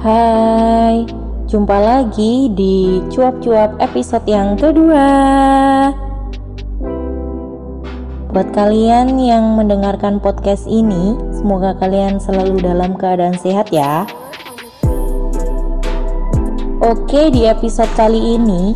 [0.00, 1.04] Hai,
[1.44, 5.04] jumpa lagi di cuap-cuap episode yang kedua.
[8.32, 14.08] Buat kalian yang mendengarkan podcast ini, semoga kalian selalu dalam keadaan sehat ya.
[16.80, 18.72] Oke, di episode kali ini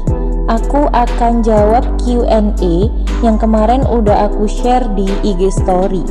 [0.53, 2.93] aku akan jawab Q&A
[3.25, 6.05] yang kemarin udah aku share di IG story.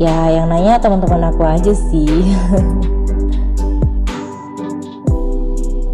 [0.00, 2.08] Ya, yang nanya teman-teman aku aja sih.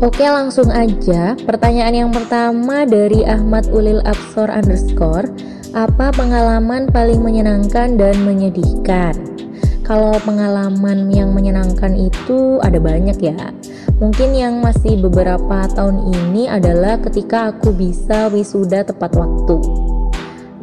[0.00, 1.36] Oke langsung aja.
[1.44, 5.28] Pertanyaan yang pertama dari Ahmad Ulil Absor underscore.
[5.76, 9.12] Apa pengalaman paling menyenangkan dan menyedihkan?
[9.84, 13.52] Kalau pengalaman yang menyenangkan itu ada banyak ya.
[14.00, 19.60] Mungkin yang masih beberapa tahun ini adalah ketika aku bisa wisuda tepat waktu.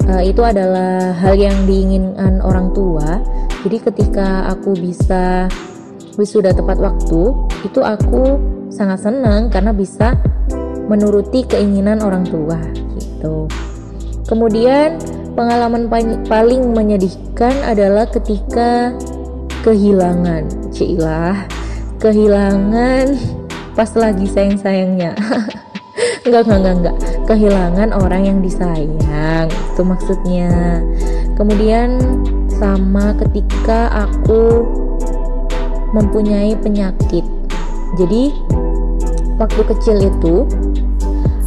[0.10, 3.22] Uh, Itu adalah hal yang diinginkan orang tua.
[3.62, 5.46] Jadi ketika aku bisa
[6.18, 10.14] wisuda tepat waktu Itu aku sangat senang karena bisa
[10.86, 12.62] menuruti keinginan orang tua
[12.94, 13.50] gitu.
[14.30, 15.02] Kemudian
[15.34, 15.90] pengalaman
[16.30, 18.94] paling menyedihkan adalah ketika
[19.66, 21.50] kehilangan, cilah,
[21.98, 23.18] kehilangan
[23.74, 25.18] pas lagi sayang-sayangnya.
[26.28, 26.96] enggak, enggak, enggak, enggak.
[27.28, 29.48] Kehilangan orang yang disayang.
[29.74, 30.80] Itu maksudnya.
[31.36, 32.00] Kemudian
[32.58, 34.66] sama ketika aku
[35.94, 37.24] mempunyai penyakit.
[37.96, 38.34] Jadi
[39.38, 40.50] waktu kecil itu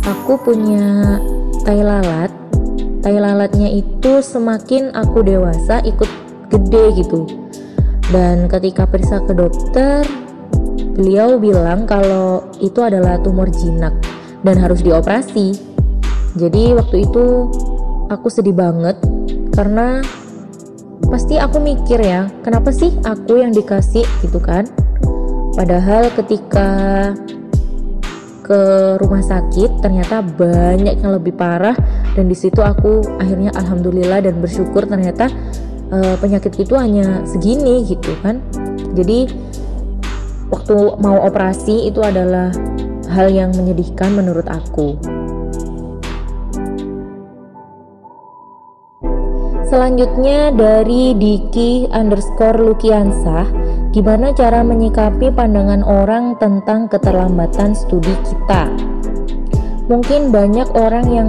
[0.06, 1.18] aku punya
[1.66, 2.30] tai lalat.
[3.00, 6.10] Tai lalatnya itu semakin aku dewasa ikut
[6.52, 7.24] gede gitu.
[8.10, 10.04] Dan ketika periksa ke dokter
[10.98, 13.94] beliau bilang kalau itu adalah tumor jinak
[14.44, 15.56] dan harus dioperasi.
[16.36, 17.48] Jadi waktu itu
[18.12, 19.00] aku sedih banget
[19.56, 20.04] karena
[21.08, 24.68] pasti aku mikir ya kenapa sih aku yang dikasih gitu kan?
[25.56, 26.68] Padahal ketika
[28.50, 31.78] ke rumah sakit ternyata banyak yang lebih parah.
[32.18, 35.30] Dan di situ aku akhirnya alhamdulillah dan bersyukur ternyata
[35.94, 38.42] uh, penyakit itu hanya segini gitu kan.
[38.98, 39.30] Jadi
[40.50, 42.50] waktu mau operasi itu adalah
[43.14, 44.98] hal yang menyedihkan menurut aku
[49.70, 53.46] Selanjutnya dari Diki underscore Lukiansah
[53.90, 58.70] Gimana cara menyikapi pandangan orang tentang keterlambatan studi kita?
[59.90, 61.28] Mungkin banyak orang yang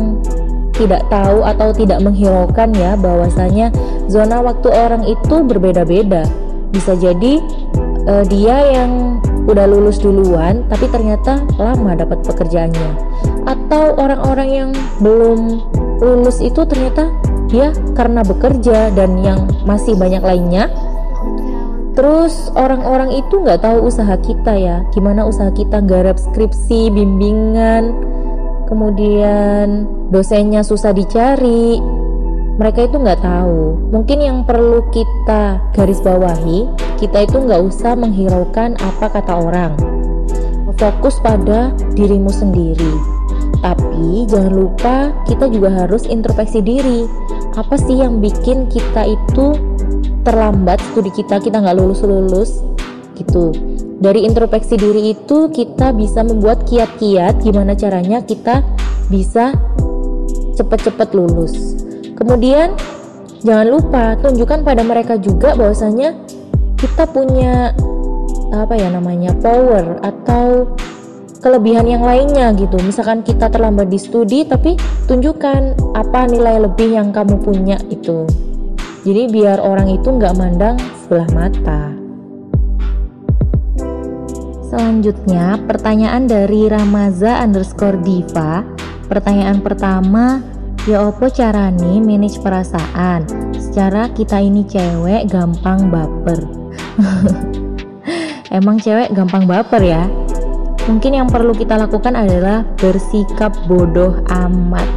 [0.77, 3.73] tidak tahu atau tidak menghiraukan ya bahwasanya
[4.05, 6.29] zona waktu orang itu berbeda-beda.
[6.69, 7.41] Bisa jadi
[8.05, 9.17] uh, dia yang
[9.49, 12.89] udah lulus duluan tapi ternyata lama dapat pekerjaannya.
[13.49, 14.69] Atau orang-orang yang
[15.01, 15.65] belum
[15.97, 17.09] lulus itu ternyata
[17.51, 20.71] dia karena bekerja dan yang masih banyak lainnya
[21.91, 27.91] Terus orang-orang itu nggak tahu usaha kita ya, gimana usaha kita garap skripsi, bimbingan,
[28.71, 31.83] kemudian dosennya susah dicari.
[32.55, 33.91] Mereka itu nggak tahu.
[33.91, 39.75] Mungkin yang perlu kita garis bawahi, kita itu nggak usah menghiraukan apa kata orang.
[40.79, 42.95] Fokus pada dirimu sendiri.
[43.61, 47.05] Tapi jangan lupa kita juga harus introspeksi diri.
[47.55, 49.55] Apa sih yang bikin kita itu
[50.23, 50.79] terlambat?
[50.91, 52.51] Studi kita kita nggak lulus lulus
[53.19, 53.51] gitu.
[54.01, 58.65] Dari introspeksi diri itu kita bisa membuat kiat-kiat gimana caranya kita
[59.11, 59.53] bisa
[60.57, 61.77] cepet-cepet lulus.
[62.17, 62.73] Kemudian
[63.45, 66.17] jangan lupa tunjukkan pada mereka juga bahwasanya
[66.81, 67.77] kita punya
[68.51, 70.71] apa ya namanya power atau
[71.41, 74.77] kelebihan yang lainnya gitu misalkan kita terlambat di studi tapi
[75.09, 78.29] tunjukkan apa nilai lebih yang kamu punya itu
[79.01, 81.81] jadi biar orang itu nggak mandang sebelah mata.
[84.69, 88.61] Selanjutnya, pertanyaan dari Ramaza underscore Diva.
[89.09, 90.39] Pertanyaan pertama,
[90.85, 93.25] ya opo carane manage perasaan?
[93.57, 96.45] Secara kita ini cewek gampang baper.
[98.61, 100.05] Emang cewek gampang baper ya?
[100.89, 104.89] Mungkin yang perlu kita lakukan adalah bersikap bodoh amat.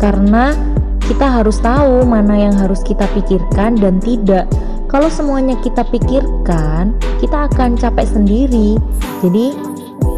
[0.00, 0.56] Karena
[1.04, 4.48] kita harus tahu mana yang harus kita pikirkan dan tidak.
[4.88, 8.80] Kalau semuanya kita pikirkan, kita akan capek sendiri.
[9.20, 9.52] Jadi,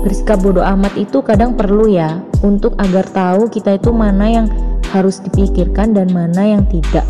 [0.06, 4.46] bersikap bodoh amat itu kadang perlu ya untuk agar tahu kita itu mana yang
[4.94, 7.02] harus dipikirkan dan mana yang tidak.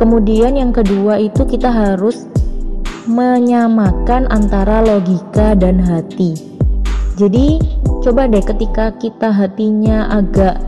[0.00, 2.24] Kemudian yang kedua itu kita harus
[3.04, 6.47] menyamakan antara logika dan hati.
[7.18, 7.58] Jadi,
[8.06, 10.62] coba deh ketika kita hatinya agak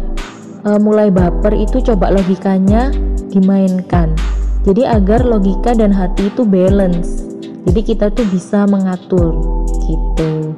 [0.66, 2.90] uh, mulai baper itu coba logikanya
[3.30, 4.18] dimainkan.
[4.66, 7.22] Jadi agar logika dan hati itu balance.
[7.70, 9.38] Jadi kita tuh bisa mengatur
[9.86, 10.50] gitu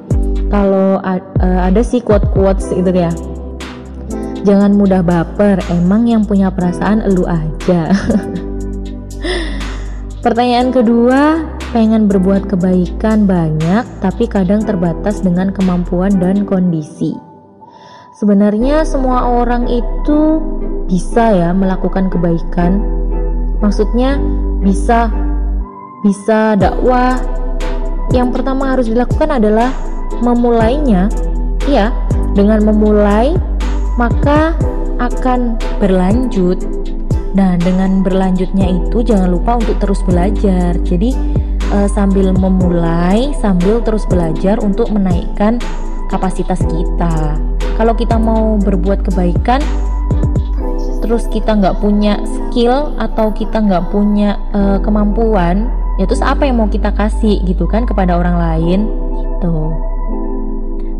[0.53, 3.09] kalau uh, ada sih quote quotes itu ya
[4.45, 7.89] jangan mudah baper emang yang punya perasaan elu aja
[10.23, 11.41] pertanyaan kedua
[11.73, 17.17] pengen berbuat kebaikan banyak tapi kadang terbatas dengan kemampuan dan kondisi
[18.15, 20.37] sebenarnya semua orang itu
[20.85, 22.77] bisa ya melakukan kebaikan
[23.59, 24.21] maksudnya
[24.61, 25.09] bisa
[26.05, 27.17] bisa dakwah
[28.13, 29.73] yang pertama harus dilakukan adalah
[30.21, 31.09] memulainya,
[31.65, 31.89] ya,
[32.37, 33.33] dengan memulai
[33.97, 34.53] maka
[35.01, 36.61] akan berlanjut.
[37.33, 40.77] Nah, dengan berlanjutnya itu jangan lupa untuk terus belajar.
[40.85, 41.15] Jadi
[41.73, 45.57] uh, sambil memulai, sambil terus belajar untuk menaikkan
[46.13, 47.41] kapasitas kita.
[47.73, 49.59] Kalau kita mau berbuat kebaikan,
[51.01, 56.61] terus kita nggak punya skill atau kita nggak punya uh, kemampuan, ya terus apa yang
[56.61, 58.79] mau kita kasih gitu kan kepada orang lain?
[59.17, 59.55] Gitu.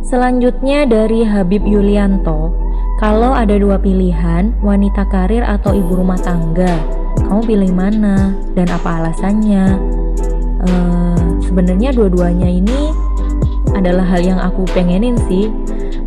[0.03, 2.51] Selanjutnya dari Habib Yulianto,
[2.99, 6.75] kalau ada dua pilihan, wanita karir atau ibu rumah tangga,
[7.23, 10.01] kamu pilih mana dan apa alasannya?
[10.63, 12.89] Uh, Sebenarnya dua-duanya ini
[13.77, 15.53] adalah hal yang aku pengenin sih.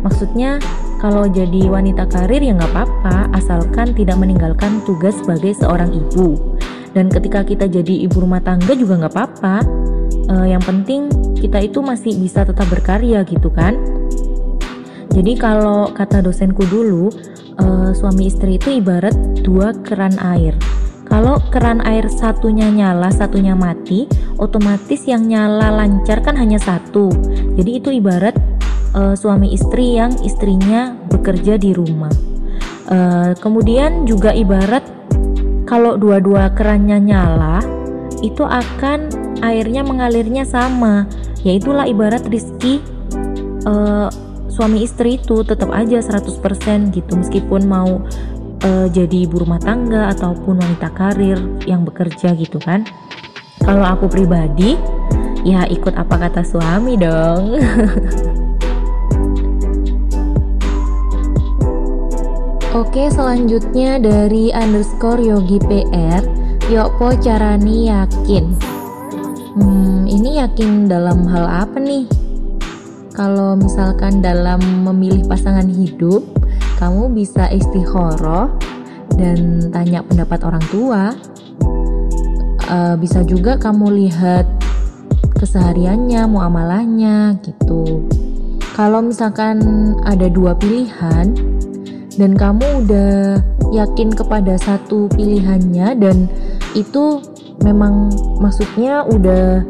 [0.03, 0.59] Maksudnya
[0.99, 6.35] kalau jadi wanita karir ya nggak apa-apa, asalkan tidak meninggalkan tugas sebagai seorang ibu.
[6.91, 9.55] Dan ketika kita jadi ibu rumah tangga juga nggak apa-apa.
[10.27, 11.07] Uh, yang penting
[11.37, 13.77] kita itu masih bisa tetap berkarya gitu kan
[15.13, 17.13] jadi kalau kata dosenku dulu
[17.61, 19.13] uh, suami istri itu ibarat
[19.45, 20.57] dua keran air
[21.07, 24.05] kalau keran air satunya nyala satunya mati
[24.35, 27.09] otomatis yang nyala lancar kan hanya satu.
[27.55, 28.35] Jadi itu ibarat
[28.91, 32.11] uh, suami istri yang istrinya bekerja di rumah.
[32.87, 34.83] Uh, kemudian juga ibarat
[35.67, 37.59] kalau dua-dua kerannya nyala
[38.19, 39.07] itu akan
[39.39, 41.07] airnya mengalirnya sama.
[41.47, 42.83] Yaitulah ibarat Rizky
[43.63, 44.11] uh,
[44.57, 48.01] suami istri itu tetap aja 100% gitu meskipun mau
[48.63, 51.37] uh, jadi ibu rumah tangga ataupun wanita karir
[51.69, 52.87] yang bekerja gitu kan.
[53.61, 54.77] Kalau aku pribadi
[55.43, 57.57] ya ikut apa kata suami dong.
[62.77, 66.21] Oke selanjutnya dari underscore yogi pr
[66.67, 68.51] Yokpo carani yakin?
[69.55, 72.03] Hmm, ini yakin dalam hal apa nih?
[73.15, 76.27] Kalau misalkan dalam memilih pasangan hidup,
[76.77, 78.53] kamu bisa istikharah
[79.17, 81.17] dan tanya pendapat orang tua.
[82.67, 84.45] Uh, bisa juga kamu lihat
[85.39, 88.05] kesehariannya, muamalahnya gitu.
[88.77, 89.57] Kalau misalkan
[90.05, 91.33] ada dua pilihan
[92.17, 93.41] dan kamu udah
[93.73, 96.29] yakin kepada satu pilihannya dan
[96.77, 97.23] itu
[97.65, 99.65] memang maksudnya udah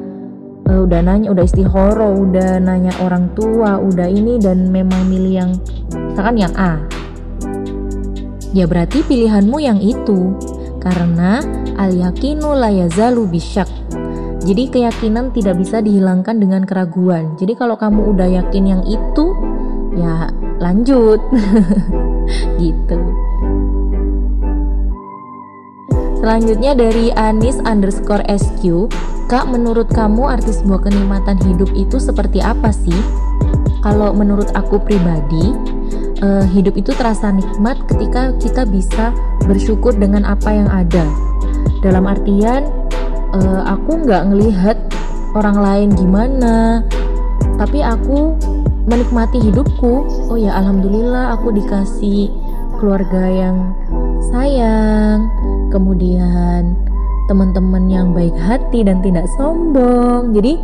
[0.67, 5.51] uh, udah nanya udah istihoro udah nanya orang tua udah ini dan memang milih yang
[6.11, 6.79] misalkan yang A
[8.51, 10.35] ya berarti pilihanmu yang itu.
[10.77, 11.43] Karena
[11.75, 13.67] al yakinu la yazalu bisyak.
[14.43, 17.35] Jadi keyakinan tidak bisa dihilangkan dengan keraguan.
[17.35, 19.25] Jadi kalau kamu udah yakin yang itu
[19.99, 21.19] ya lanjut.
[22.61, 22.99] Gitu.
[26.19, 28.91] Selanjutnya dari Anis underscore SQ
[29.27, 32.95] Kak menurut kamu arti sebuah kenikmatan hidup itu seperti apa sih?
[33.83, 35.51] Kalau menurut aku pribadi
[36.21, 41.05] uh, Hidup itu terasa nikmat ketika kita bisa bersyukur dengan apa yang ada
[41.81, 42.67] Dalam artian
[43.33, 44.77] uh, aku nggak ngelihat
[45.37, 46.81] orang lain gimana
[47.57, 48.37] Tapi aku
[48.87, 49.93] menikmati hidupku
[50.31, 52.29] Oh ya Alhamdulillah aku dikasih
[52.77, 53.73] keluarga yang
[54.29, 55.27] sayang,
[55.73, 56.77] kemudian
[57.27, 60.31] teman-teman yang baik hati dan tidak sombong.
[60.31, 60.55] Jadi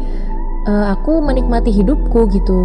[0.69, 2.59] uh, aku menikmati hidupku gitu.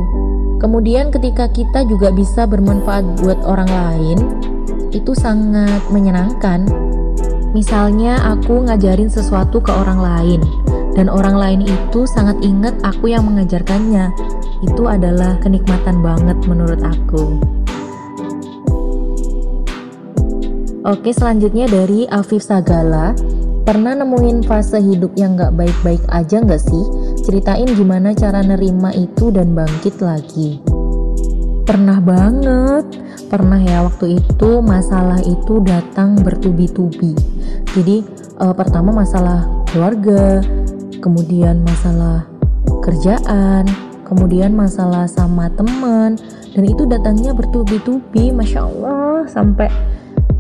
[0.58, 4.18] Kemudian ketika kita juga bisa bermanfaat buat orang lain,
[4.90, 6.66] itu sangat menyenangkan.
[7.54, 10.40] Misalnya aku ngajarin sesuatu ke orang lain
[10.98, 14.10] dan orang lain itu sangat ingat aku yang mengajarkannya.
[14.66, 17.38] Itu adalah kenikmatan banget menurut aku.
[20.82, 23.12] Oke selanjutnya dari Afif Sagala
[23.68, 26.84] Pernah nemuin fase hidup yang gak baik-baik aja gak sih?
[27.28, 30.64] Ceritain gimana cara nerima itu dan bangkit lagi.
[31.68, 32.88] Pernah banget.
[33.28, 37.12] Pernah ya waktu itu masalah itu datang bertubi-tubi.
[37.76, 38.00] Jadi
[38.40, 40.40] uh, pertama masalah keluarga
[41.04, 42.24] Kemudian masalah
[42.80, 43.68] kerjaan
[44.08, 46.16] Kemudian masalah sama teman
[46.56, 49.68] Dan itu datangnya bertubi-tubi Masya Allah Sampai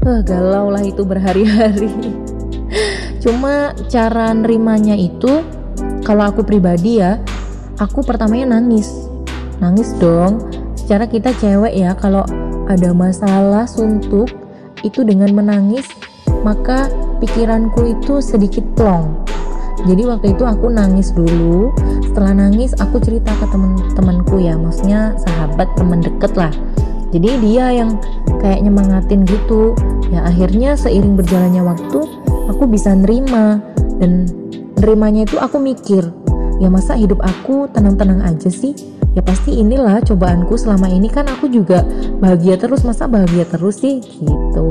[0.08, 1.92] uh, galau lah itu berhari-hari.
[3.22, 5.57] Cuma cara nerimanya itu
[6.08, 7.20] kalau aku pribadi ya
[7.76, 8.88] aku pertamanya nangis.
[9.60, 10.40] Nangis dong.
[10.72, 12.24] Secara kita cewek ya kalau
[12.64, 14.32] ada masalah suntuk
[14.80, 15.84] itu dengan menangis
[16.40, 16.88] maka
[17.20, 19.20] pikiranku itu sedikit plong.
[19.84, 21.76] Jadi waktu itu aku nangis dulu.
[22.08, 24.56] Setelah nangis aku cerita ke temen-temenku ya.
[24.56, 26.50] Maksudnya sahabat temen deket lah.
[27.12, 28.00] Jadi dia yang
[28.40, 29.76] kayak nyemangatin gitu.
[30.08, 32.00] Ya akhirnya seiring berjalannya waktu
[32.48, 33.60] aku bisa nerima.
[33.98, 34.30] Dan
[34.78, 36.06] nerimanya itu aku mikir
[36.58, 38.74] ya masa hidup aku tenang-tenang aja sih?
[39.16, 41.82] Ya pasti inilah cobaanku selama ini kan aku juga
[42.22, 43.98] bahagia terus masa bahagia terus sih?
[43.98, 44.68] Gitu.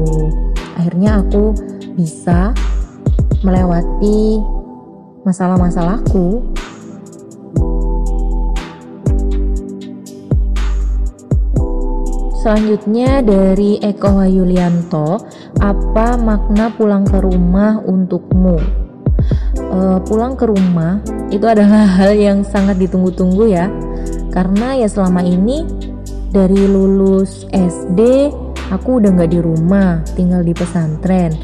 [0.79, 1.51] Akhirnya aku
[1.99, 2.55] bisa
[3.43, 4.39] melewati
[5.27, 6.55] masalah-masalahku
[12.47, 15.19] Selanjutnya dari Eko Yulianto,
[15.59, 18.86] apa makna pulang ke rumah untukmu?
[19.67, 23.67] Uh, pulang ke rumah itu adalah hal yang sangat ditunggu-tunggu ya,
[24.31, 25.67] karena ya selama ini
[26.31, 28.31] dari lulus SD
[28.71, 31.35] aku udah nggak di rumah, tinggal di pesantren.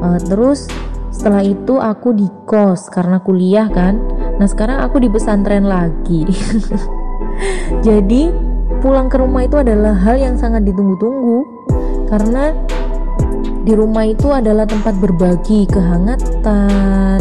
[0.00, 0.68] Uh, terus
[1.12, 4.00] setelah itu aku di kos karena kuliah kan.
[4.40, 6.24] Nah sekarang aku di pesantren lagi.
[7.86, 8.32] Jadi
[8.80, 11.44] pulang ke rumah itu adalah hal yang sangat ditunggu-tunggu
[12.08, 12.56] karena
[13.60, 17.20] di rumah itu adalah tempat berbagi kehangatan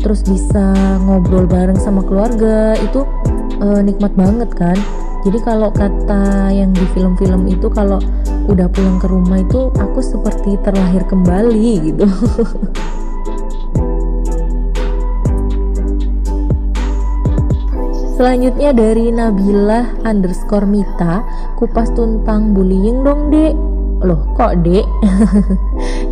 [0.00, 0.74] terus bisa
[1.04, 3.04] ngobrol bareng sama keluarga itu
[3.60, 4.76] uh, nikmat banget kan?
[5.26, 7.98] Jadi kalau kata yang di film-film itu kalau
[8.46, 12.06] udah pulang ke rumah itu aku seperti terlahir kembali gitu.
[18.16, 21.20] Selanjutnya dari Nabila underscore Mita
[21.60, 23.52] Kupas tuntang bullying dong dek.
[24.00, 24.86] Loh kok dek?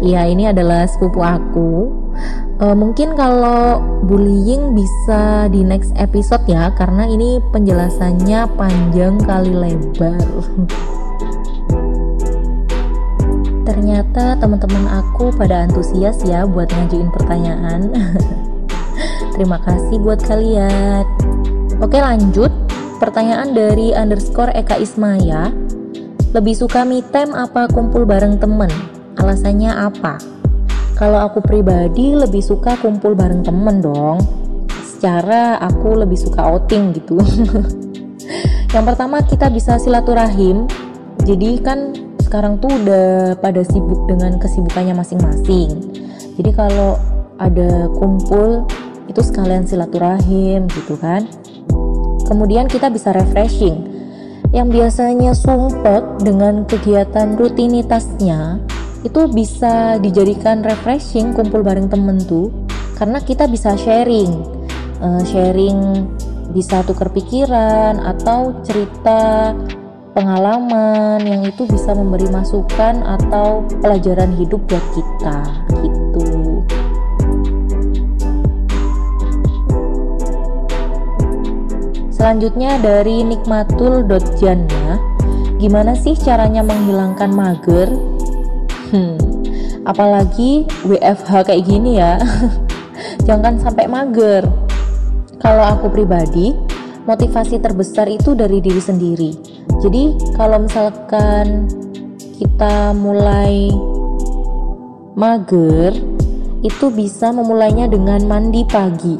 [0.05, 2.04] Iya ini adalah sepupu aku
[2.65, 10.25] e, Mungkin kalau bullying bisa di next episode ya Karena ini penjelasannya panjang kali lebar.
[13.65, 17.89] Ternyata teman-teman aku pada antusias ya buat ngajuin pertanyaan.
[19.35, 21.09] Terima kasih buat kalian.
[21.81, 22.53] Oke lanjut,
[23.01, 25.49] pertanyaan dari underscore Eka Ismaya.
[26.37, 28.71] Lebih suka me time apa kumpul bareng temen?
[29.17, 30.44] Alasannya apa?
[30.95, 34.23] Kalau aku pribadi lebih suka kumpul bareng temen dong.
[34.87, 37.19] Secara aku lebih suka outing gitu.
[38.75, 40.71] Yang pertama kita bisa silaturahim.
[41.27, 45.83] Jadi kan sekarang tuh udah pada sibuk dengan kesibukannya masing-masing.
[46.39, 46.95] Jadi kalau
[47.43, 48.63] ada kumpul
[49.11, 51.27] itu sekalian silaturahim gitu kan.
[52.31, 53.83] Kemudian kita bisa refreshing.
[54.55, 58.63] Yang biasanya sumpet dengan kegiatan rutinitasnya
[59.05, 62.49] itu bisa dijadikan refreshing kumpul bareng temen tuh
[62.97, 64.33] karena kita bisa sharing
[65.05, 66.09] uh, sharing
[66.57, 69.53] bisa tukar pikiran atau cerita
[70.17, 75.39] pengalaman yang itu bisa memberi masukan atau pelajaran hidup buat kita
[75.83, 76.27] gitu.
[82.15, 85.13] Selanjutnya dari nikmatul.janna
[85.65, 88.14] Gimana sih caranya menghilangkan mager?
[88.95, 89.19] Hmm,
[89.83, 92.15] apalagi WFH kayak gini ya.
[93.27, 94.47] Jangan sampai mager.
[95.43, 96.55] Kalau aku pribadi
[97.05, 99.35] Motivasi terbesar itu dari diri sendiri.
[99.83, 101.67] Jadi kalau misalkan
[102.39, 103.69] kita mulai
[105.19, 105.93] mager
[106.63, 109.19] Itu bisa memulainya dengan mandi pagi.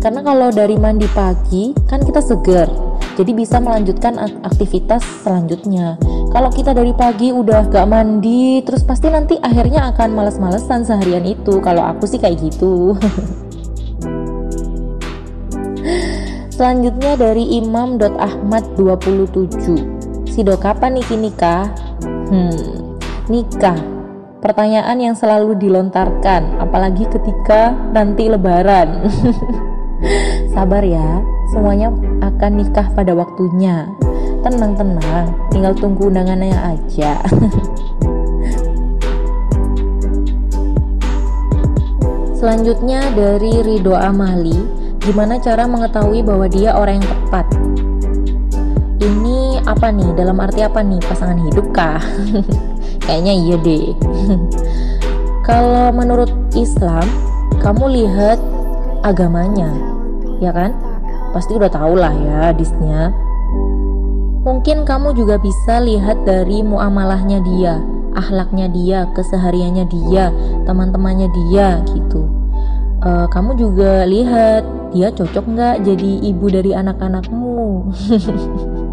[0.00, 5.96] Karena kalau dari mandi pagi kan kita segar jadi bisa melanjutkan aktivitas selanjutnya
[6.36, 11.64] kalau kita dari pagi udah gak mandi terus pasti nanti akhirnya akan males-malesan seharian itu
[11.64, 12.92] kalau aku sih kayak gitu
[16.60, 19.64] selanjutnya dari imam.ahmad27
[20.28, 21.72] Sido kapan niki nikah?
[22.04, 23.00] Hmm,
[23.32, 23.96] nikah
[24.36, 29.08] Pertanyaan yang selalu dilontarkan, apalagi ketika nanti lebaran.
[30.54, 31.90] Sabar ya, semuanya
[32.20, 33.90] akan nikah pada waktunya.
[34.46, 37.18] Tenang-tenang, tinggal tunggu undangannya aja.
[42.38, 44.54] Selanjutnya dari Ridho Amali,
[45.02, 47.42] gimana cara mengetahui bahwa dia orang yang tepat?
[49.02, 50.14] Ini apa nih?
[50.14, 51.02] Dalam arti apa nih?
[51.02, 51.98] Pasangan hidup kah?
[53.10, 53.98] Kayaknya iya deh.
[55.50, 57.02] Kalau menurut Islam,
[57.66, 58.38] kamu lihat
[59.02, 59.74] agamanya
[60.38, 60.70] ya kan
[61.34, 63.10] pasti udah tau lah ya hadisnya
[64.46, 67.82] mungkin kamu juga bisa lihat dari muamalahnya dia
[68.14, 70.30] akhlaknya dia kesehariannya dia
[70.70, 72.30] teman-temannya dia gitu
[73.02, 74.62] e, kamu juga lihat
[74.94, 77.90] dia cocok nggak jadi ibu dari anak-anakmu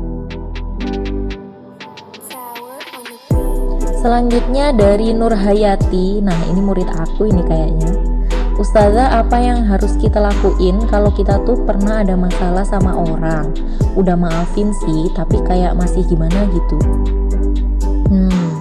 [4.04, 6.20] Selanjutnya dari Nur Hayati.
[6.20, 8.13] Nah, ini murid aku ini kayaknya.
[8.58, 13.50] Ustazah, apa yang harus kita lakuin kalau kita tuh pernah ada masalah sama orang?
[13.98, 16.78] Udah maafin sih, tapi kayak masih gimana gitu.
[18.14, 18.52] Hmm,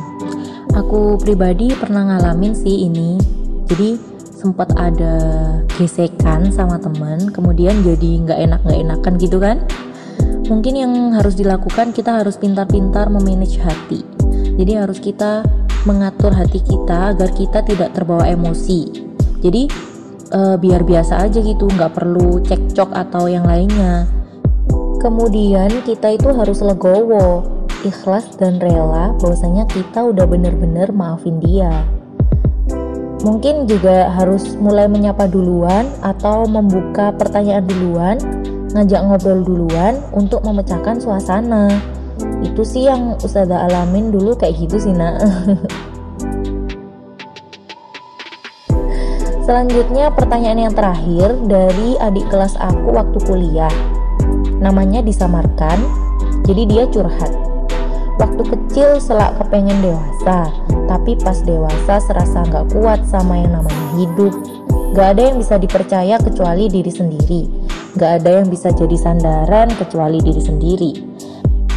[0.73, 3.21] aku pribadi pernah ngalamin sih ini.
[3.69, 4.01] Jadi
[4.33, 5.17] sempat ada
[5.77, 9.61] gesekan sama temen, kemudian jadi nggak enak nggak enakan gitu kan?
[10.49, 14.23] Mungkin yang harus dilakukan kita harus pintar-pintar memanage hati
[14.57, 15.43] jadi harus kita
[15.89, 19.12] mengatur hati kita agar kita tidak terbawa emosi.
[19.43, 19.67] Jadi
[20.33, 24.07] uh, biar biasa aja gitu, nggak perlu cekcok atau yang lainnya.
[25.03, 27.43] Kemudian kita itu harus legowo,
[27.83, 31.83] ikhlas dan rela bahwasanya kita udah bener-bener maafin dia.
[33.27, 38.17] Mungkin juga harus mulai menyapa duluan atau membuka pertanyaan duluan,
[38.75, 41.71] ngajak ngobrol duluan untuk memecahkan suasana
[42.43, 45.23] itu sih yang Ustazah alamin dulu kayak gitu sih nak
[49.43, 53.75] Selanjutnya pertanyaan yang terakhir dari adik kelas aku waktu kuliah.
[54.63, 55.83] Namanya disamarkan,
[56.47, 57.35] jadi dia curhat.
[58.23, 60.53] Waktu kecil selak kepengen dewasa
[60.87, 64.31] Tapi pas dewasa serasa nggak kuat sama yang namanya hidup.
[64.93, 67.43] Gak ada yang bisa dipercaya kecuali diri sendiri.
[67.97, 71.12] Gak ada yang bisa jadi sandaran kecuali diri sendiri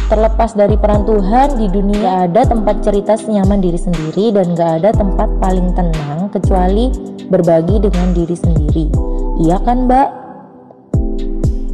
[0.06, 4.94] Terlepas dari peran Tuhan di dunia ada tempat cerita senyaman diri sendiri dan gak ada
[4.94, 6.94] tempat paling tenang kecuali
[7.26, 8.86] berbagi dengan diri sendiri.
[9.42, 10.08] Iya kan mbak?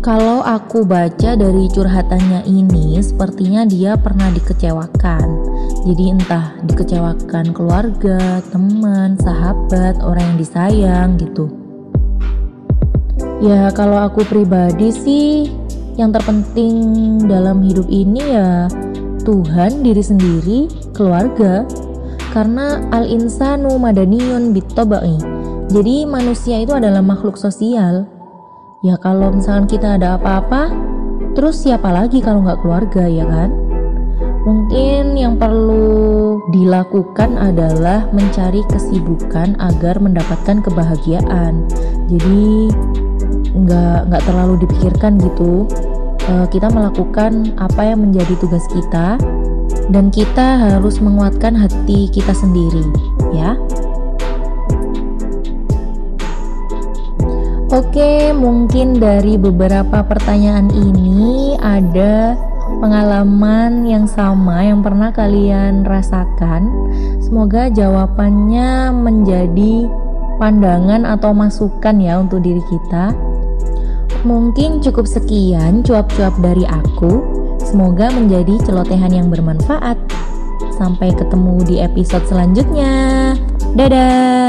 [0.03, 5.29] Kalau aku baca dari curhatannya ini, sepertinya dia pernah dikecewakan.
[5.87, 11.53] Jadi entah dikecewakan keluarga, teman, sahabat, orang yang disayang gitu.
[13.45, 15.62] Ya kalau aku pribadi sih
[16.01, 18.67] yang terpenting dalam hidup ini ya
[19.23, 20.61] Tuhan, diri sendiri,
[20.93, 21.65] keluarga.
[22.33, 25.21] Karena al-insanu madaniyun bitobai.
[25.69, 28.09] Jadi manusia itu adalah makhluk sosial.
[28.83, 30.73] Ya kalau misalkan kita ada apa-apa,
[31.39, 33.53] terus siapa lagi kalau nggak keluarga ya kan?
[34.43, 41.63] Mungkin yang perlu dilakukan adalah mencari kesibukan agar mendapatkan kebahagiaan.
[42.11, 42.75] Jadi
[43.53, 45.69] nggak nggak terlalu dipikirkan gitu
[46.29, 49.21] uh, kita melakukan apa yang menjadi tugas kita
[49.93, 52.85] dan kita harus menguatkan hati kita sendiri
[53.33, 53.57] ya
[57.73, 62.37] Oke, mungkin dari beberapa pertanyaan ini ada
[62.85, 66.69] pengalaman yang sama yang pernah kalian rasakan.
[67.25, 69.89] Semoga jawabannya menjadi
[70.37, 73.32] pandangan atau masukan ya untuk diri kita.
[74.23, 77.25] Mungkin cukup sekian cuap-cuap dari aku.
[77.63, 79.97] Semoga menjadi celotehan yang bermanfaat.
[80.77, 83.33] Sampai ketemu di episode selanjutnya.
[83.73, 84.42] Dadah.